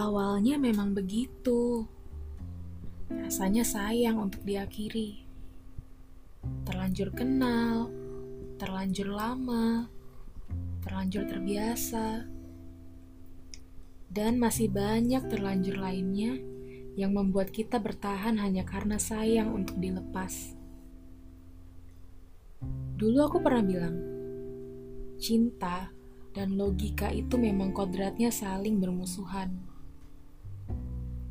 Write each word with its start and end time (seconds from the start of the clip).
Awalnya 0.00 0.56
memang 0.56 0.96
begitu. 0.96 1.84
Rasanya 3.12 3.60
sayang 3.68 4.16
untuk 4.16 4.40
diakhiri. 4.48 5.28
Terlanjur 6.64 7.12
kenal, 7.12 7.92
terlanjur 8.56 9.12
lama, 9.12 9.92
terlanjur 10.80 11.28
terbiasa, 11.28 12.24
dan 14.08 14.40
masih 14.40 14.72
banyak 14.72 15.20
terlanjur 15.28 15.76
lainnya 15.76 16.40
yang 16.96 17.12
membuat 17.12 17.52
kita 17.52 17.76
bertahan 17.76 18.40
hanya 18.40 18.64
karena 18.64 18.96
sayang 18.96 19.52
untuk 19.52 19.76
dilepas. 19.76 20.56
Dulu 22.96 23.20
aku 23.20 23.44
pernah 23.44 23.60
bilang, 23.60 23.96
cinta 25.20 25.92
dan 26.32 26.56
logika 26.56 27.12
itu 27.12 27.36
memang 27.36 27.76
kodratnya 27.76 28.32
saling 28.32 28.80
bermusuhan. 28.80 29.69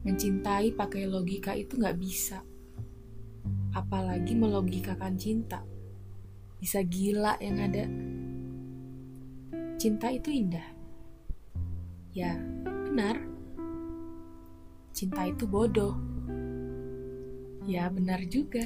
Mencintai 0.09 0.73
pakai 0.73 1.05
logika 1.05 1.53
itu 1.53 1.77
nggak 1.77 2.01
bisa. 2.01 2.41
Apalagi 3.77 4.33
melogikakan 4.33 5.13
cinta. 5.21 5.61
Bisa 6.57 6.81
gila 6.81 7.37
yang 7.37 7.61
ada. 7.61 7.85
Cinta 9.77 10.09
itu 10.09 10.33
indah. 10.33 10.65
Ya, 12.09 12.41
benar. 12.89 13.21
Cinta 14.97 15.29
itu 15.29 15.45
bodoh. 15.45 15.93
Ya, 17.69 17.85
benar 17.93 18.25
juga. 18.25 18.65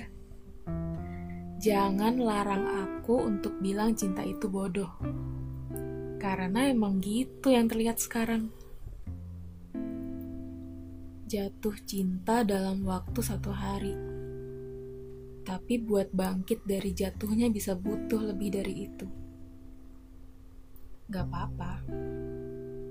Jangan 1.60 2.24
larang 2.24 2.88
aku 2.88 3.20
untuk 3.20 3.60
bilang 3.60 4.00
cinta 4.00 4.24
itu 4.24 4.48
bodoh. 4.48 4.96
Karena 6.24 6.72
emang 6.72 7.04
gitu 7.04 7.52
yang 7.52 7.68
terlihat 7.68 8.00
sekarang 8.00 8.63
jatuh 11.34 11.74
cinta 11.90 12.46
dalam 12.46 12.86
waktu 12.86 13.18
satu 13.26 13.50
hari. 13.50 13.98
Tapi 15.42 15.82
buat 15.82 16.14
bangkit 16.14 16.62
dari 16.62 16.94
jatuhnya 16.94 17.50
bisa 17.50 17.74
butuh 17.74 18.22
lebih 18.22 18.54
dari 18.54 18.86
itu. 18.86 19.10
Gak 21.10 21.26
apa-apa. 21.26 21.82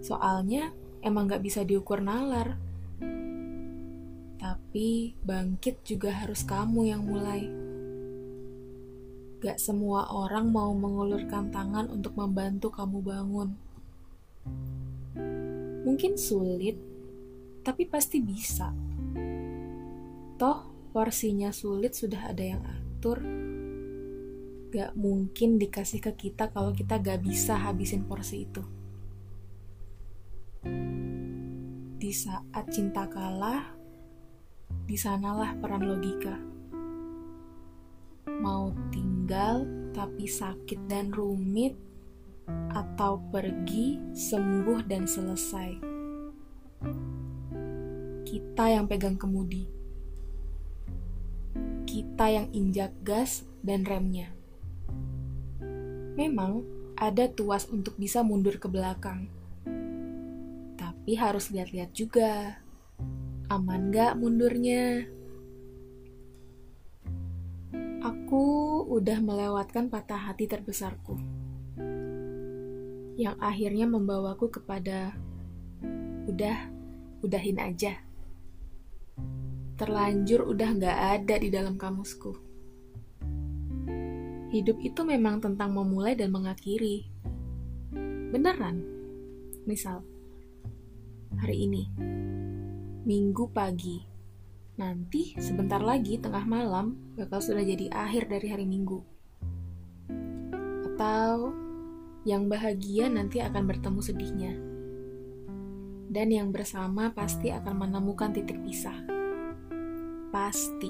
Soalnya 0.03 0.75
emang 1.07 1.31
gak 1.31 1.47
bisa 1.47 1.63
diukur 1.63 2.03
nalar. 2.03 2.59
Tapi 4.43 5.15
bangkit 5.23 5.87
juga 5.87 6.11
harus 6.11 6.43
kamu 6.43 6.91
yang 6.91 7.07
mulai. 7.07 7.47
Gak 9.39 9.63
semua 9.63 10.11
orang 10.11 10.51
mau 10.51 10.75
mengulurkan 10.75 11.55
tangan 11.55 11.87
untuk 11.95 12.19
membantu 12.19 12.75
kamu 12.75 13.07
bangun. 13.07 13.48
Mungkin 15.87 16.19
sulit, 16.19 16.92
tapi 17.63 17.87
pasti 17.87 18.19
bisa. 18.19 18.75
Toh, 20.37 20.91
porsinya 20.91 21.55
sulit 21.55 21.95
sudah 21.95 22.35
ada 22.35 22.43
yang 22.43 22.63
atur. 22.67 23.23
Gak 24.75 24.99
mungkin 24.99 25.63
dikasih 25.63 26.03
ke 26.03 26.13
kita 26.19 26.51
kalau 26.51 26.75
kita 26.75 26.99
gak 26.99 27.23
bisa 27.23 27.55
habisin 27.55 28.03
porsi 28.03 28.51
itu. 28.51 28.63
Di 32.03 32.11
saat 32.11 32.67
cinta 32.75 33.07
kalah, 33.07 33.71
di 34.83 34.99
sanalah 34.99 35.55
peran 35.63 35.87
logika. 35.87 36.35
Mau 38.43 38.75
tinggal 38.91 39.63
tapi 39.95 40.27
sakit 40.27 40.91
dan 40.91 41.15
rumit, 41.15 41.79
atau 42.75 43.23
pergi, 43.31 44.03
sembuh, 44.11 44.83
dan 44.91 45.07
selesai 45.07 45.92
kita 48.33 48.65
yang 48.65 48.89
pegang 48.89 49.21
kemudi. 49.21 49.69
Kita 51.85 52.33
yang 52.33 52.48
injak 52.57 52.97
gas 53.05 53.45
dan 53.61 53.85
remnya. 53.85 54.33
Memang 56.17 56.65
ada 56.97 57.29
tuas 57.29 57.69
untuk 57.69 57.92
bisa 58.01 58.25
mundur 58.25 58.57
ke 58.57 58.73
belakang. 58.73 59.29
Tapi 60.81 61.13
harus 61.13 61.53
lihat-lihat 61.53 61.92
juga. 61.92 62.57
Aman 63.53 63.92
gak 63.92 64.17
mundurnya? 64.17 65.05
Aku 68.01 68.45
udah 68.89 69.21
melewatkan 69.21 69.92
patah 69.92 70.33
hati 70.33 70.48
terbesarku. 70.48 71.21
Yang 73.21 73.37
akhirnya 73.45 73.85
membawaku 73.85 74.48
kepada 74.48 75.13
udah, 76.25 76.73
udahin 77.21 77.61
aja 77.61 78.01
terlanjur 79.83 80.47
udah 80.47 80.79
gak 80.79 80.98
ada 81.19 81.35
di 81.43 81.51
dalam 81.51 81.75
kamusku. 81.75 82.39
Hidup 84.55 84.79
itu 84.79 85.03
memang 85.03 85.43
tentang 85.43 85.75
memulai 85.75 86.15
dan 86.15 86.31
mengakhiri. 86.31 87.11
Beneran. 88.31 88.79
Misal, 89.67 90.07
hari 91.35 91.67
ini, 91.67 91.91
minggu 93.03 93.51
pagi, 93.51 93.98
nanti 94.79 95.35
sebentar 95.42 95.83
lagi 95.83 96.15
tengah 96.23 96.47
malam 96.47 96.95
bakal 97.19 97.42
sudah 97.42 97.67
jadi 97.67 97.91
akhir 97.91 98.31
dari 98.31 98.55
hari 98.55 98.67
minggu. 98.71 99.03
Atau 100.95 101.51
yang 102.23 102.47
bahagia 102.47 103.11
nanti 103.11 103.42
akan 103.42 103.67
bertemu 103.67 103.98
sedihnya. 103.98 104.55
Dan 106.07 106.31
yang 106.31 106.55
bersama 106.55 107.11
pasti 107.11 107.51
akan 107.51 107.83
menemukan 107.83 108.31
titik 108.31 108.63
pisah 108.63 109.22
pasti. 110.33 110.89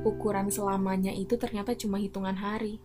Ukuran 0.00 0.48
selamanya 0.48 1.12
itu 1.12 1.36
ternyata 1.36 1.76
cuma 1.76 2.00
hitungan 2.00 2.32
hari. 2.32 2.80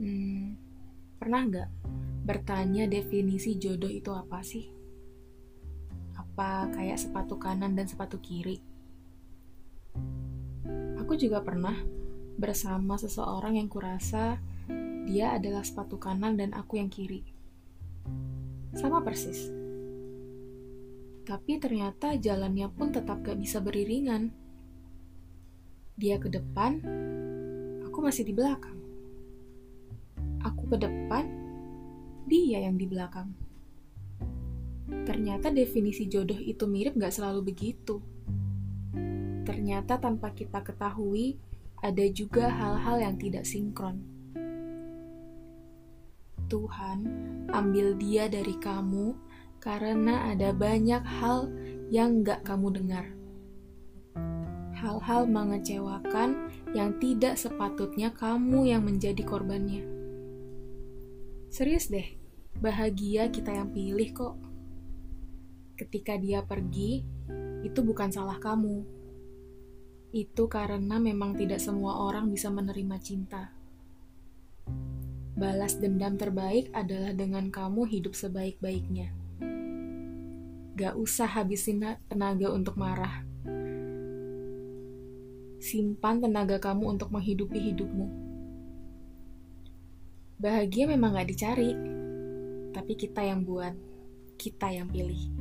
Hmm, 0.00 0.56
pernah 1.20 1.44
nggak 1.44 1.68
bertanya 2.24 2.88
definisi 2.88 3.60
jodoh 3.60 3.92
itu 3.92 4.08
apa 4.16 4.40
sih? 4.40 4.64
Apa 6.16 6.72
kayak 6.72 6.96
sepatu 6.96 7.36
kanan 7.36 7.76
dan 7.76 7.84
sepatu 7.84 8.16
kiri? 8.24 8.64
Aku 10.96 11.14
juga 11.20 11.44
pernah 11.44 11.76
bersama 12.40 12.96
seseorang 12.96 13.60
yang 13.60 13.68
kurasa 13.68 14.40
dia 15.04 15.36
adalah 15.36 15.62
sepatu 15.62 16.00
kanan 16.00 16.40
dan 16.40 16.56
aku 16.56 16.80
yang 16.80 16.88
kiri. 16.88 17.20
Sama 18.72 19.04
persis 19.04 19.65
tapi 21.26 21.58
ternyata 21.58 22.14
jalannya 22.14 22.70
pun 22.70 22.94
tetap 22.94 23.18
gak 23.26 23.34
bisa 23.34 23.58
beriringan. 23.58 24.30
Dia 25.98 26.22
ke 26.22 26.30
depan, 26.30 26.78
aku 27.82 27.98
masih 27.98 28.22
di 28.22 28.30
belakang. 28.30 28.78
Aku 30.46 30.70
ke 30.70 30.78
depan, 30.78 31.26
dia 32.30 32.62
yang 32.62 32.78
di 32.78 32.86
belakang. 32.86 33.34
Ternyata 34.86 35.50
definisi 35.50 36.06
jodoh 36.06 36.38
itu 36.38 36.62
mirip 36.70 36.94
gak 36.94 37.10
selalu 37.10 37.50
begitu. 37.50 37.98
Ternyata 39.42 39.98
tanpa 39.98 40.30
kita 40.30 40.62
ketahui, 40.62 41.42
ada 41.82 42.06
juga 42.06 42.54
hal-hal 42.54 43.02
yang 43.02 43.16
tidak 43.18 43.42
sinkron. 43.42 43.98
Tuhan 46.46 46.98
ambil 47.50 47.98
dia 47.98 48.30
dari 48.30 48.54
kamu 48.62 49.25
karena 49.66 50.30
ada 50.30 50.54
banyak 50.54 51.02
hal 51.02 51.50
yang 51.90 52.22
gak 52.22 52.46
kamu 52.46 52.70
dengar. 52.70 53.10
Hal-hal 54.78 55.26
mengecewakan 55.26 56.54
yang 56.70 56.94
tidak 57.02 57.34
sepatutnya 57.34 58.14
kamu 58.14 58.70
yang 58.70 58.86
menjadi 58.86 59.26
korbannya. 59.26 59.82
Serius 61.50 61.90
deh, 61.90 62.14
bahagia 62.62 63.26
kita 63.34 63.50
yang 63.50 63.74
pilih 63.74 64.06
kok. 64.14 64.38
Ketika 65.74 66.14
dia 66.14 66.46
pergi, 66.46 67.02
itu 67.66 67.80
bukan 67.82 68.14
salah 68.14 68.38
kamu. 68.38 68.86
Itu 70.14 70.46
karena 70.46 71.02
memang 71.02 71.34
tidak 71.34 71.58
semua 71.58 72.06
orang 72.06 72.30
bisa 72.30 72.54
menerima 72.54 72.96
cinta. 73.02 73.50
Balas 75.34 75.74
dendam 75.82 76.14
terbaik 76.14 76.70
adalah 76.70 77.10
dengan 77.10 77.50
kamu 77.50 77.82
hidup 77.90 78.14
sebaik-baiknya. 78.14 79.25
Gak 80.76 80.92
usah 80.92 81.24
habisin 81.24 81.80
tenaga 82.04 82.52
untuk 82.52 82.76
marah. 82.76 83.24
Simpan 85.56 86.20
tenaga 86.20 86.60
kamu 86.60 87.00
untuk 87.00 87.08
menghidupi 87.08 87.72
hidupmu. 87.72 88.04
Bahagia 90.36 90.84
memang 90.84 91.16
gak 91.16 91.32
dicari, 91.32 91.72
tapi 92.76 92.92
kita 92.92 93.24
yang 93.24 93.40
buat, 93.48 93.72
kita 94.36 94.68
yang 94.68 94.92
pilih. 94.92 95.32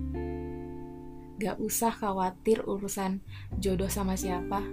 Gak 1.35 1.59
usah 1.59 1.91
khawatir 1.91 2.63
urusan 2.63 3.19
jodoh 3.59 3.91
sama 3.91 4.15
siapa. 4.15 4.63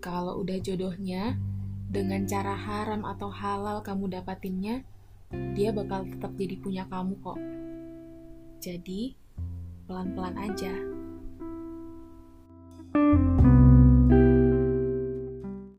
Kalau 0.00 0.40
udah 0.40 0.56
jodohnya, 0.64 1.36
dengan 1.92 2.24
cara 2.24 2.56
haram 2.56 3.04
atau 3.04 3.28
halal 3.28 3.84
kamu 3.84 4.16
dapatinnya, 4.16 4.80
dia 5.52 5.76
bakal 5.76 6.08
tetap 6.08 6.32
jadi 6.40 6.56
punya 6.56 6.88
kamu 6.88 7.20
kok. 7.20 7.36
Jadi, 8.64 9.12
pelan-pelan 9.84 10.40
aja. 10.40 10.72